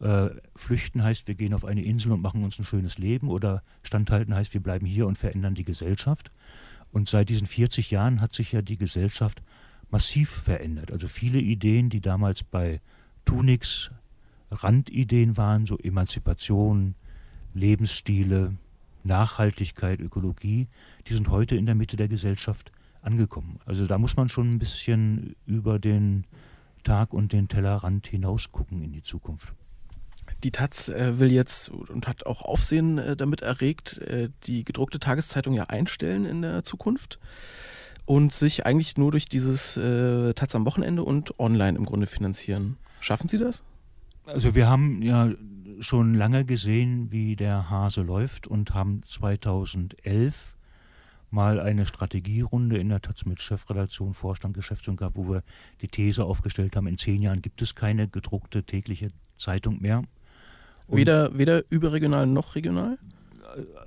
Äh, 0.00 0.30
flüchten 0.54 1.02
heißt, 1.02 1.26
wir 1.28 1.34
gehen 1.34 1.54
auf 1.54 1.64
eine 1.64 1.82
Insel 1.82 2.12
und 2.12 2.22
machen 2.22 2.42
uns 2.44 2.58
ein 2.58 2.64
schönes 2.64 2.98
Leben 2.98 3.28
oder 3.28 3.62
Standhalten 3.82 4.34
heißt, 4.34 4.54
wir 4.54 4.62
bleiben 4.62 4.86
hier 4.86 5.06
und 5.06 5.18
verändern 5.18 5.54
die 5.54 5.64
Gesellschaft. 5.64 6.30
Und 6.92 7.08
seit 7.08 7.28
diesen 7.28 7.46
40 7.46 7.90
Jahren 7.90 8.20
hat 8.20 8.32
sich 8.32 8.52
ja 8.52 8.62
die 8.62 8.76
Gesellschaft 8.76 9.42
massiv 9.90 10.30
verändert. 10.30 10.92
Also 10.92 11.08
viele 11.08 11.38
Ideen, 11.38 11.90
die 11.90 12.00
damals 12.00 12.44
bei 12.44 12.80
Tunix 13.24 13.90
Randideen 14.50 15.36
waren, 15.36 15.66
so 15.66 15.76
Emanzipation, 15.78 16.94
Lebensstile, 17.52 18.54
Nachhaltigkeit, 19.04 20.00
Ökologie, 20.00 20.68
die 21.06 21.14
sind 21.14 21.28
heute 21.28 21.56
in 21.56 21.66
der 21.66 21.74
Mitte 21.74 21.96
der 21.96 22.08
Gesellschaft 22.08 22.72
angekommen. 23.02 23.60
Also 23.66 23.86
da 23.86 23.98
muss 23.98 24.16
man 24.16 24.28
schon 24.28 24.50
ein 24.50 24.58
bisschen 24.58 25.36
über 25.46 25.78
den 25.78 26.24
Tag 26.82 27.12
und 27.12 27.32
den 27.32 27.48
Tellerrand 27.48 28.06
hinaus 28.06 28.50
gucken 28.50 28.82
in 28.82 28.92
die 28.92 29.02
Zukunft. 29.02 29.52
Die 30.42 30.50
Taz 30.50 30.88
äh, 30.88 31.18
will 31.18 31.32
jetzt 31.32 31.68
und 31.68 32.06
hat 32.06 32.26
auch 32.26 32.42
Aufsehen 32.42 32.98
äh, 32.98 33.16
damit 33.16 33.42
erregt, 33.42 33.98
äh, 33.98 34.30
die 34.44 34.64
gedruckte 34.64 34.98
Tageszeitung 34.98 35.54
ja 35.54 35.64
einstellen 35.64 36.24
in 36.24 36.42
der 36.42 36.64
Zukunft 36.64 37.18
und 38.06 38.32
sich 38.32 38.66
eigentlich 38.66 38.96
nur 38.98 39.10
durch 39.12 39.26
dieses 39.30 39.74
Taz 39.74 40.54
am 40.54 40.66
Wochenende 40.66 41.02
und 41.02 41.40
online 41.40 41.78
im 41.78 41.86
Grunde 41.86 42.06
finanzieren. 42.06 42.76
Schaffen 43.00 43.28
Sie 43.28 43.38
das? 43.38 43.62
Also 44.26 44.54
wir 44.54 44.68
haben 44.68 45.00
ja 45.00 45.30
schon 45.84 46.14
lange 46.14 46.44
gesehen, 46.44 47.12
wie 47.12 47.36
der 47.36 47.70
Hase 47.70 48.02
läuft 48.02 48.46
und 48.46 48.74
haben 48.74 49.02
2011 49.04 50.56
mal 51.30 51.60
eine 51.60 51.84
Strategierunde 51.84 52.78
in 52.78 52.88
der 52.88 53.02
Taz 53.02 53.24
mit 53.24 53.42
Chefredaktion, 53.42 54.14
Vorstand, 54.14 54.54
Geschäftsführung 54.54 54.96
gehabt, 54.96 55.16
wo 55.16 55.28
wir 55.28 55.42
die 55.80 55.88
These 55.88 56.24
aufgestellt 56.24 56.76
haben, 56.76 56.86
in 56.86 56.96
zehn 56.96 57.20
Jahren 57.20 57.42
gibt 57.42 57.60
es 57.60 57.74
keine 57.74 58.08
gedruckte 58.08 58.62
tägliche 58.62 59.08
Zeitung 59.36 59.82
mehr. 59.82 60.04
weder, 60.88 61.36
weder 61.36 61.64
überregional 61.70 62.26
noch 62.26 62.54
regional? 62.54 62.98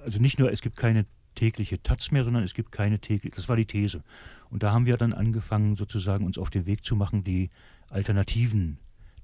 Also 0.03 0.21
nicht 0.21 0.39
nur, 0.39 0.51
es 0.51 0.61
gibt 0.61 0.75
keine 0.75 1.05
tägliche 1.35 1.81
Taz 1.81 2.11
mehr, 2.11 2.23
sondern 2.23 2.43
es 2.43 2.53
gibt 2.53 2.71
keine 2.71 2.99
tägliche, 2.99 3.35
das 3.35 3.47
war 3.47 3.55
die 3.55 3.65
These. 3.65 4.03
Und 4.49 4.63
da 4.63 4.73
haben 4.73 4.85
wir 4.85 4.97
dann 4.97 5.13
angefangen, 5.13 5.75
sozusagen 5.75 6.25
uns 6.25 6.37
auf 6.37 6.49
den 6.49 6.65
Weg 6.65 6.83
zu 6.83 6.95
machen, 6.95 7.23
die 7.23 7.49
Alternativen 7.89 8.77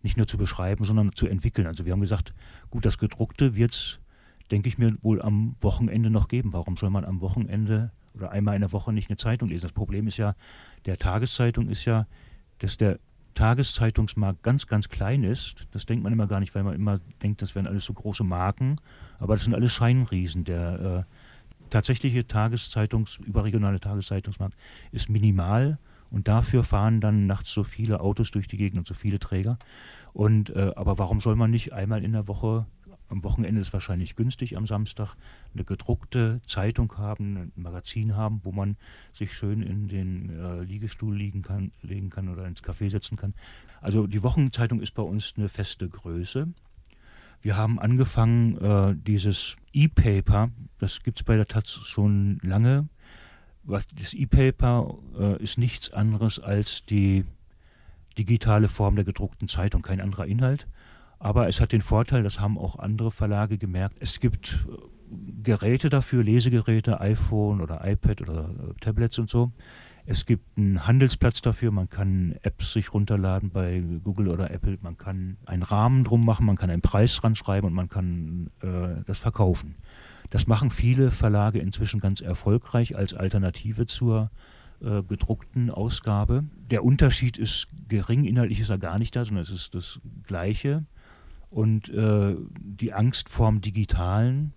nicht 0.03 0.17
nur 0.17 0.27
zu 0.27 0.37
beschreiben, 0.37 0.85
sondern 0.85 1.13
zu 1.13 1.27
entwickeln. 1.27 1.65
Also 1.65 1.85
wir 1.85 1.93
haben 1.93 2.01
gesagt, 2.01 2.33
gut, 2.69 2.85
das 2.85 2.97
gedruckte 2.97 3.55
wird 3.55 3.71
es, 3.71 3.99
denke 4.51 4.67
ich 4.67 4.77
mir, 4.77 4.95
wohl 5.01 5.21
am 5.21 5.55
Wochenende 5.61 6.09
noch 6.09 6.27
geben. 6.27 6.53
Warum 6.53 6.77
soll 6.77 6.89
man 6.89 7.05
am 7.05 7.21
Wochenende 7.21 7.91
oder 8.13 8.31
einmal 8.31 8.55
in 8.55 8.61
der 8.61 8.71
Woche 8.71 8.93
nicht 8.93 9.09
eine 9.09 9.17
Zeitung 9.17 9.49
lesen? 9.49 9.63
Das 9.63 9.71
Problem 9.71 10.07
ist 10.07 10.17
ja, 10.17 10.35
der 10.85 10.97
Tageszeitung 10.97 11.69
ist 11.69 11.85
ja, 11.85 12.05
dass 12.59 12.77
der 12.77 12.99
Tageszeitungsmarkt 13.33 14.43
ganz, 14.43 14.67
ganz 14.67 14.89
klein 14.89 15.23
ist. 15.23 15.67
Das 15.71 15.85
denkt 15.85 16.03
man 16.03 16.13
immer 16.13 16.27
gar 16.27 16.39
nicht, 16.39 16.53
weil 16.53 16.63
man 16.63 16.75
immer 16.75 16.99
denkt, 17.21 17.41
das 17.41 17.55
wären 17.55 17.67
alles 17.67 17.85
so 17.85 17.93
große 17.93 18.23
Marken. 18.23 18.75
Aber 19.19 19.35
das 19.35 19.43
sind 19.43 19.55
alles 19.55 19.71
Scheinriesen. 19.71 20.43
Der 20.43 21.05
äh, 21.07 21.69
tatsächliche 21.69 22.21
Tageszeitungs-, 22.21 23.19
überregionale 23.23 23.79
Tageszeitungsmarkt 23.79 24.55
ist 24.91 25.09
minimal. 25.09 25.79
Und 26.13 26.27
dafür 26.27 26.63
fahren 26.63 27.01
dann 27.01 27.25
nachts 27.25 27.51
so 27.51 27.63
viele 27.63 27.99
Autos 27.99 28.29
durch 28.29 28.47
die 28.47 28.57
Gegend 28.57 28.77
und 28.77 28.87
so 28.87 28.93
viele 28.93 29.17
Träger. 29.17 29.57
Und 30.13 30.51
äh, 30.51 30.71
aber 30.75 30.99
warum 30.99 31.19
soll 31.19 31.35
man 31.35 31.49
nicht 31.49 31.73
einmal 31.73 32.03
in 32.03 32.11
der 32.11 32.27
Woche, 32.27 32.67
am 33.09 33.23
Wochenende 33.23 33.59
ist 33.59 33.73
wahrscheinlich 33.73 34.15
günstig, 34.15 34.55
am 34.55 34.67
Samstag 34.67 35.15
eine 35.55 35.63
gedruckte 35.63 36.39
Zeitung 36.47 36.97
haben, 36.97 37.37
ein 37.37 37.51
Magazin 37.55 38.15
haben, 38.15 38.41
wo 38.43 38.51
man 38.51 38.77
sich 39.11 39.33
schön 39.33 39.63
in 39.63 39.87
den 39.87 40.29
äh, 40.29 40.61
Liegestuhl 40.61 41.15
liegen 41.15 41.41
kann, 41.41 41.71
legen 41.81 42.11
kann 42.11 42.29
oder 42.29 42.45
ins 42.45 42.63
Café 42.63 42.91
setzen 42.91 43.17
kann. 43.17 43.33
Also 43.81 44.05
die 44.05 44.21
Wochenzeitung 44.21 44.81
ist 44.81 44.93
bei 44.93 45.03
uns 45.03 45.33
eine 45.35 45.49
feste 45.49 45.89
Größe. 45.89 46.47
Wir 47.41 47.57
haben 47.57 47.79
angefangen, 47.79 48.57
äh, 48.57 48.95
dieses 48.95 49.57
E-Paper, 49.73 50.51
das 50.77 51.01
gibt 51.01 51.19
es 51.19 51.23
bei 51.23 51.35
der 51.35 51.47
Taz 51.47 51.69
schon 51.69 52.39
lange, 52.43 52.87
was, 53.63 53.87
das 53.87 54.13
E-Paper 54.13 54.97
äh, 55.19 55.43
ist 55.43 55.57
nichts 55.57 55.93
anderes 55.93 56.39
als 56.39 56.85
die 56.85 57.25
digitale 58.17 58.67
Form 58.67 58.95
der 58.95 59.05
gedruckten 59.05 59.47
Zeitung, 59.47 59.81
kein 59.81 60.01
anderer 60.01 60.25
Inhalt. 60.25 60.67
Aber 61.19 61.47
es 61.47 61.61
hat 61.61 61.71
den 61.71 61.81
Vorteil, 61.81 62.23
das 62.23 62.39
haben 62.39 62.57
auch 62.57 62.77
andere 62.77 63.11
Verlage 63.11 63.57
gemerkt, 63.57 63.97
es 63.99 64.19
gibt 64.19 64.65
äh, 64.69 64.75
Geräte 65.43 65.89
dafür, 65.89 66.23
Lesegeräte, 66.23 66.99
iPhone 66.99 67.61
oder 67.61 67.85
iPad 67.85 68.21
oder 68.21 68.49
äh, 68.49 68.79
Tablets 68.81 69.17
und 69.19 69.29
so. 69.29 69.51
Es 70.05 70.25
gibt 70.25 70.57
einen 70.57 70.85
Handelsplatz 70.85 71.41
dafür, 71.41 71.71
man 71.71 71.89
kann 71.89 72.35
Apps 72.41 72.73
sich 72.73 72.93
runterladen 72.93 73.51
bei 73.51 73.81
Google 74.03 74.27
oder 74.27 74.51
Apple, 74.51 74.77
man 74.81 74.97
kann 74.97 75.37
einen 75.45 75.63
Rahmen 75.63 76.03
drum 76.03 76.25
machen, 76.25 76.45
man 76.45 76.57
kann 76.57 76.69
einen 76.69 76.81
Preis 76.81 77.15
dran 77.15 77.35
schreiben 77.35 77.67
und 77.67 77.73
man 77.73 77.87
kann 77.87 78.49
äh, 78.61 79.01
das 79.05 79.19
verkaufen. 79.19 79.75
Das 80.33 80.47
machen 80.47 80.71
viele 80.71 81.11
Verlage 81.11 81.59
inzwischen 81.59 81.99
ganz 81.99 82.19
erfolgreich 82.19 82.97
als 82.97 83.13
Alternative 83.13 83.85
zur 83.85 84.31
äh, 84.81 85.03
gedruckten 85.03 85.69
Ausgabe. 85.69 86.45
Der 86.71 86.83
Unterschied 86.83 87.37
ist 87.37 87.67
gering, 87.87 88.23
inhaltlich 88.25 88.59
ist 88.59 88.69
er 88.69 88.79
gar 88.79 88.97
nicht 88.97 89.15
da, 89.15 89.25
sondern 89.25 89.43
es 89.43 89.51
ist 89.51 89.75
das 89.75 89.99
Gleiche. 90.25 90.85
Und 91.51 91.87
äh, 91.89 92.35
die 92.59 92.93
Angst 92.93 93.29
vorm 93.29 93.61
Digitalen, 93.61 94.53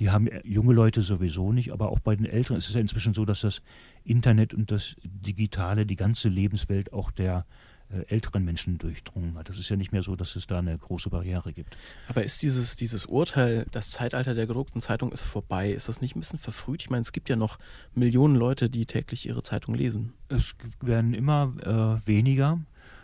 die 0.00 0.10
haben 0.10 0.28
junge 0.42 0.74
Leute 0.74 1.00
sowieso 1.00 1.52
nicht, 1.52 1.72
aber 1.72 1.92
auch 1.92 2.00
bei 2.00 2.16
den 2.16 2.26
Älteren. 2.26 2.56
Es 2.56 2.66
ist 2.66 2.74
ja 2.74 2.80
inzwischen 2.80 3.14
so, 3.14 3.24
dass 3.24 3.42
das 3.42 3.62
Internet 4.02 4.52
und 4.52 4.72
das 4.72 4.96
Digitale 5.04 5.86
die 5.86 5.94
ganze 5.94 6.28
Lebenswelt 6.28 6.92
auch 6.92 7.12
der 7.12 7.38
äh, 7.38 7.69
älteren 8.08 8.44
Menschen 8.44 8.78
durchdrungen 8.78 9.36
hat. 9.36 9.48
Das 9.48 9.58
ist 9.58 9.68
ja 9.68 9.76
nicht 9.76 9.92
mehr 9.92 10.02
so, 10.02 10.16
dass 10.16 10.36
es 10.36 10.46
da 10.46 10.58
eine 10.58 10.76
große 10.76 11.10
Barriere 11.10 11.52
gibt. 11.52 11.76
Aber 12.08 12.22
ist 12.22 12.42
dieses, 12.42 12.76
dieses 12.76 13.06
Urteil, 13.06 13.66
das 13.70 13.90
Zeitalter 13.90 14.34
der 14.34 14.46
gedruckten 14.46 14.80
Zeitung 14.80 15.10
ist 15.12 15.22
vorbei, 15.22 15.70
ist 15.70 15.88
das 15.88 16.00
nicht 16.00 16.14
ein 16.14 16.20
bisschen 16.20 16.38
verfrüht? 16.38 16.82
Ich 16.82 16.90
meine, 16.90 17.02
es 17.02 17.12
gibt 17.12 17.28
ja 17.28 17.36
noch 17.36 17.58
Millionen 17.94 18.36
Leute, 18.36 18.70
die 18.70 18.86
täglich 18.86 19.26
ihre 19.26 19.42
Zeitung 19.42 19.74
lesen. 19.74 20.12
Es 20.28 20.54
werden 20.80 21.14
immer 21.14 22.00
äh, 22.04 22.06
weniger 22.06 22.60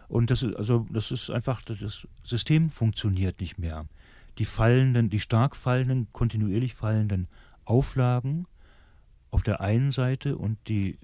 und 0.08 0.30
das 0.30 0.42
ist, 0.42 0.54
also, 0.56 0.86
das 0.90 1.10
ist 1.10 1.30
einfach, 1.30 1.62
das 1.62 2.06
System 2.22 2.70
funktioniert 2.70 3.40
nicht 3.40 3.58
mehr. 3.58 3.86
Die 4.38 4.44
fallenden, 4.44 5.10
die 5.10 5.20
stark 5.20 5.56
fallenden, 5.56 6.08
kontinuierlich 6.12 6.74
fallenden 6.74 7.28
Auflagen 7.64 8.46
auf 9.30 9.42
der 9.42 9.60
einen 9.60 9.90
Seite 9.90 10.36
und 10.36 10.58
die 10.68 10.98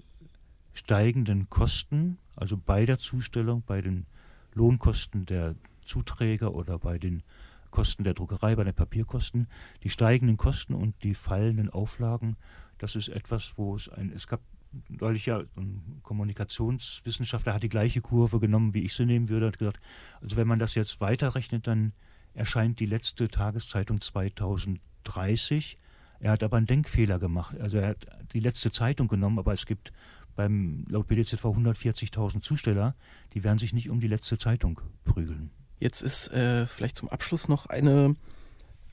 steigenden 0.73 1.49
Kosten 1.49 2.17
also 2.35 2.57
bei 2.57 2.85
der 2.85 2.97
Zustellung, 2.97 3.63
bei 3.65 3.81
den 3.81 4.05
Lohnkosten 4.53 5.25
der 5.25 5.55
Zuträger 5.81 6.53
oder 6.53 6.79
bei 6.79 6.97
den 6.97 7.23
Kosten 7.71 8.03
der 8.03 8.13
Druckerei, 8.13 8.55
bei 8.55 8.63
den 8.63 8.73
Papierkosten, 8.73 9.47
die 9.83 9.89
steigenden 9.89 10.37
Kosten 10.37 10.73
und 10.73 11.03
die 11.03 11.15
fallenden 11.15 11.69
Auflagen, 11.69 12.37
das 12.77 12.95
ist 12.95 13.09
etwas, 13.09 13.53
wo 13.57 13.75
es 13.75 13.89
ein, 13.89 14.11
es 14.13 14.27
gab 14.27 14.41
neulich 14.89 15.25
ja 15.25 15.43
ein 15.55 15.99
Kommunikationswissenschaftler 16.03 17.53
hat 17.53 17.63
die 17.63 17.69
gleiche 17.69 18.01
Kurve 18.01 18.39
genommen, 18.39 18.73
wie 18.73 18.83
ich 18.83 18.93
sie 18.93 19.05
nehmen 19.05 19.29
würde, 19.29 19.47
hat 19.47 19.59
gesagt, 19.59 19.79
also 20.21 20.35
wenn 20.35 20.47
man 20.47 20.59
das 20.59 20.75
jetzt 20.75 20.99
weiterrechnet, 21.01 21.67
dann 21.67 21.93
erscheint 22.33 22.79
die 22.79 22.85
letzte 22.85 23.27
Tageszeitung 23.27 24.01
2030. 24.01 25.77
Er 26.19 26.31
hat 26.31 26.43
aber 26.43 26.57
einen 26.57 26.65
Denkfehler 26.65 27.19
gemacht. 27.19 27.59
Also 27.59 27.77
er 27.77 27.89
hat 27.89 28.07
die 28.33 28.39
letzte 28.39 28.71
Zeitung 28.71 29.07
genommen, 29.07 29.39
aber 29.39 29.53
es 29.53 29.65
gibt 29.65 29.93
beim 30.35 30.85
laut 30.89 31.07
BDZV 31.07 31.45
140.000 31.45 32.41
Zusteller, 32.41 32.95
die 33.33 33.43
werden 33.43 33.59
sich 33.59 33.73
nicht 33.73 33.89
um 33.89 33.99
die 33.99 34.07
letzte 34.07 34.37
Zeitung 34.37 34.81
prügeln. 35.05 35.51
Jetzt 35.79 36.01
ist 36.01 36.29
äh, 36.29 36.65
vielleicht 36.65 36.95
zum 36.95 37.09
Abschluss 37.09 37.47
noch 37.47 37.65
eine 37.67 38.15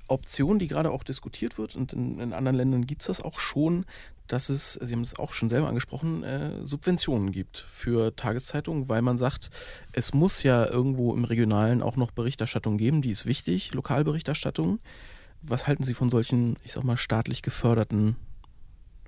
Option, 0.09 0.59
die 0.59 0.67
gerade 0.67 0.91
auch 0.91 1.05
diskutiert 1.05 1.57
wird 1.57 1.77
und 1.77 1.93
in, 1.93 2.19
in 2.19 2.33
anderen 2.33 2.57
Ländern 2.57 2.87
gibt 2.87 3.03
es 3.03 3.07
das 3.07 3.21
auch 3.21 3.39
schon, 3.39 3.87
dass 4.27 4.49
es, 4.49 4.75
Sie 4.75 4.93
haben 4.95 5.03
es 5.03 5.19
auch 5.19 5.33
schon 5.33 5.49
selber 5.49 5.69
angesprochen, 5.69 6.23
äh, 6.23 6.67
Subventionen 6.67 7.33
gibt 7.33 7.67
für 7.71 8.15
Tageszeitungen, 8.15 8.89
weil 8.89 9.03
man 9.03 9.19
sagt, 9.19 9.51
es 9.93 10.15
muss 10.15 10.43
ja 10.43 10.67
irgendwo 10.67 11.15
im 11.15 11.25
Regionalen 11.25 11.83
auch 11.83 11.97
noch 11.97 12.11
Berichterstattung 12.11 12.77
geben, 12.77 13.03
die 13.03 13.11
ist 13.11 13.27
wichtig, 13.27 13.75
Lokalberichterstattung. 13.75 14.81
Was 15.43 15.67
halten 15.67 15.85
Sie 15.85 15.95
von 15.95 16.11
solchen, 16.11 16.57
ich 16.65 16.73
sag 16.73 16.85
mal, 16.85 16.97
staatlich 16.97 17.43
geförderten 17.43 18.17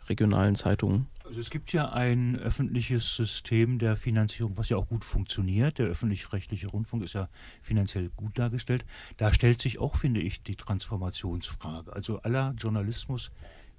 regionalen 0.09 0.55
Zeitungen? 0.55 1.07
Also 1.33 1.41
es 1.41 1.49
gibt 1.49 1.73
ja 1.73 1.91
ein 1.91 2.37
öffentliches 2.37 3.17
System 3.17 3.79
der 3.79 3.97
Finanzierung, 3.97 4.59
was 4.59 4.69
ja 4.69 4.77
auch 4.77 4.87
gut 4.87 5.03
funktioniert. 5.03 5.79
Der 5.79 5.87
öffentlich-rechtliche 5.87 6.67
Rundfunk 6.67 7.03
ist 7.03 7.15
ja 7.15 7.31
finanziell 7.63 8.11
gut 8.11 8.39
dargestellt. 8.39 8.85
Da 9.17 9.33
stellt 9.33 9.59
sich 9.63 9.79
auch, 9.79 9.97
finde 9.97 10.21
ich, 10.21 10.43
die 10.43 10.57
Transformationsfrage. 10.57 11.91
Also 11.91 12.21
aller 12.21 12.53
Journalismus 12.59 13.31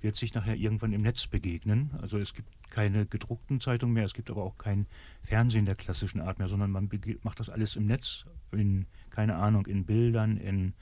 wird 0.02 0.16
sich 0.16 0.34
nachher 0.34 0.56
irgendwann 0.56 0.94
im 0.94 1.04
Netz 1.04 1.28
begegnen. 1.28 1.92
Also 2.02 2.18
es 2.18 2.34
gibt 2.34 2.50
keine 2.72 3.06
gedruckten 3.06 3.60
Zeitungen 3.60 3.94
mehr, 3.94 4.06
es 4.06 4.16
gibt 4.16 4.32
aber 4.32 4.42
auch 4.42 4.58
kein 4.58 4.88
Fernsehen 5.22 5.68
der 5.68 5.76
klassischen 5.76 6.22
Art 6.22 6.40
mehr, 6.40 6.48
sondern 6.48 6.72
man 6.72 6.90
macht 7.22 7.40
das 7.40 7.52
alles 7.52 7.76
im 7.76 7.86
Netz, 7.86 8.26
in, 8.52 8.88
keine 9.12 9.36
Ahnung, 9.36 9.68
in 9.68 9.86
Bildern, 9.86 10.38
in 10.38 10.74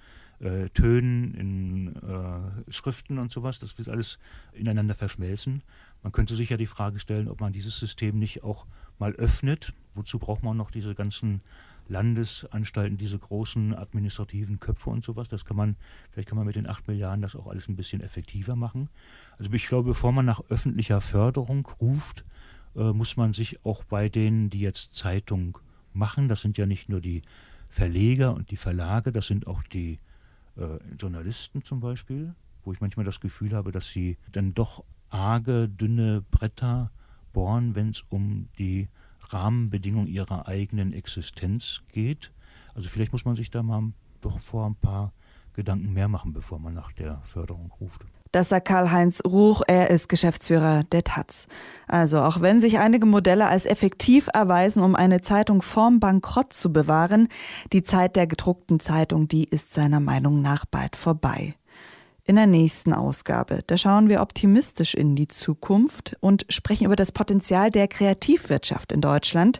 äh, 0.41 0.69
Tönen, 0.69 1.33
in 1.35 1.95
äh, 1.97 2.71
Schriften 2.71 3.19
und 3.19 3.31
sowas. 3.31 3.59
Das 3.59 3.77
wird 3.77 3.89
alles 3.89 4.19
ineinander 4.53 4.95
verschmelzen. 4.95 5.63
Man 6.03 6.11
könnte 6.11 6.35
sich 6.35 6.49
ja 6.49 6.57
die 6.57 6.65
Frage 6.65 6.99
stellen, 6.99 7.27
ob 7.27 7.41
man 7.41 7.53
dieses 7.53 7.77
System 7.77 8.17
nicht 8.17 8.43
auch 8.43 8.65
mal 8.97 9.13
öffnet. 9.13 9.73
Wozu 9.93 10.19
braucht 10.19 10.43
man 10.43 10.57
noch 10.57 10.71
diese 10.71 10.95
ganzen 10.95 11.41
Landesanstalten, 11.87 12.97
diese 12.97 13.19
großen 13.19 13.75
administrativen 13.75 14.59
Köpfe 14.59 14.89
und 14.89 15.03
sowas? 15.03 15.27
Das 15.27 15.45
kann 15.45 15.57
man, 15.57 15.75
vielleicht 16.11 16.29
kann 16.29 16.37
man 16.37 16.47
mit 16.47 16.55
den 16.55 16.67
8 16.67 16.87
Milliarden 16.87 17.21
das 17.21 17.35
auch 17.35 17.47
alles 17.47 17.67
ein 17.67 17.75
bisschen 17.75 18.01
effektiver 18.01 18.55
machen. 18.55 18.89
Also 19.37 19.51
ich 19.51 19.67
glaube, 19.67 19.89
bevor 19.89 20.11
man 20.11 20.25
nach 20.25 20.41
öffentlicher 20.49 21.01
Förderung 21.01 21.67
ruft, 21.79 22.23
äh, 22.75 22.93
muss 22.93 23.17
man 23.17 23.33
sich 23.33 23.65
auch 23.65 23.83
bei 23.83 24.09
denen, 24.09 24.49
die 24.49 24.61
jetzt 24.61 24.93
Zeitung 24.93 25.57
machen, 25.93 26.29
das 26.29 26.41
sind 26.41 26.57
ja 26.57 26.65
nicht 26.65 26.89
nur 26.89 27.01
die 27.01 27.21
Verleger 27.69 28.33
und 28.33 28.51
die 28.51 28.57
Verlage, 28.57 29.11
das 29.11 29.27
sind 29.27 29.47
auch 29.47 29.63
die 29.63 29.99
äh, 30.57 30.77
Journalisten 30.97 31.63
zum 31.63 31.79
Beispiel, 31.79 32.33
wo 32.63 32.73
ich 32.73 32.81
manchmal 32.81 33.05
das 33.05 33.19
Gefühl 33.19 33.53
habe, 33.53 33.71
dass 33.71 33.89
sie 33.89 34.17
dann 34.31 34.53
doch 34.53 34.83
arge, 35.11 35.69
dünne 35.69 36.23
Bretter 36.31 36.91
bohren, 37.33 37.75
wenn 37.75 37.89
es 37.89 38.03
um 38.09 38.47
die 38.57 38.89
Rahmenbedingungen 39.29 40.07
ihrer 40.07 40.47
eigenen 40.47 40.93
Existenz 40.93 41.81
geht. 41.91 42.31
Also 42.73 42.89
vielleicht 42.89 43.13
muss 43.13 43.25
man 43.25 43.35
sich 43.35 43.51
da 43.51 43.63
mal 43.63 43.91
vor 44.39 44.65
ein 44.65 44.75
paar 44.75 45.13
Gedanken 45.53 45.93
mehr 45.93 46.07
machen, 46.07 46.33
bevor 46.33 46.59
man 46.59 46.73
nach 46.73 46.91
der 46.91 47.21
Förderung 47.23 47.71
ruft. 47.79 48.05
Das 48.31 48.47
sagt 48.47 48.69
Karl-Heinz 48.69 49.21
Ruch, 49.25 49.61
er 49.67 49.89
ist 49.89 50.07
Geschäftsführer 50.07 50.85
der 50.85 51.03
Taz. 51.03 51.47
Also 51.87 52.21
auch 52.21 52.39
wenn 52.39 52.61
sich 52.61 52.79
einige 52.79 53.05
Modelle 53.05 53.47
als 53.47 53.65
effektiv 53.65 54.29
erweisen, 54.33 54.81
um 54.81 54.95
eine 54.95 55.19
Zeitung 55.19 55.61
vorm 55.61 55.99
Bankrott 55.99 56.53
zu 56.53 56.71
bewahren, 56.71 57.27
die 57.73 57.83
Zeit 57.83 58.15
der 58.15 58.27
gedruckten 58.27 58.79
Zeitung, 58.79 59.27
die 59.27 59.43
ist 59.43 59.73
seiner 59.73 59.99
Meinung 59.99 60.41
nach 60.41 60.65
bald 60.65 60.95
vorbei. 60.95 61.55
In 62.23 62.35
der 62.35 62.47
nächsten 62.47 62.93
Ausgabe, 62.93 63.61
da 63.65 63.77
schauen 63.77 64.07
wir 64.07 64.21
optimistisch 64.21 64.93
in 64.93 65.15
die 65.15 65.27
Zukunft 65.27 66.15
und 66.19 66.45
sprechen 66.49 66.85
über 66.85 66.95
das 66.95 67.11
Potenzial 67.11 67.71
der 67.71 67.87
Kreativwirtschaft 67.87 68.91
in 68.91 69.01
Deutschland. 69.01 69.59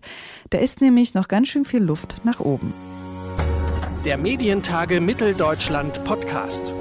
Da 0.52 0.60
ist 0.60 0.80
nämlich 0.80 1.14
noch 1.14 1.28
ganz 1.28 1.48
schön 1.48 1.66
viel 1.66 1.84
Luft 1.84 2.24
nach 2.24 2.40
oben. 2.40 2.74
Der 4.06 4.18
Medientage 4.18 5.02
Mitteldeutschland 5.02 6.04
Podcast. 6.04 6.74